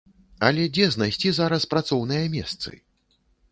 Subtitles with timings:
[0.47, 2.71] Але дзе знайсці зараз працоўныя месцы?